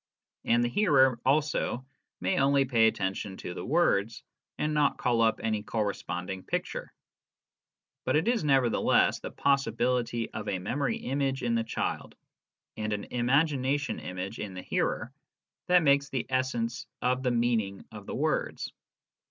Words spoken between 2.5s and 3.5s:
pay attention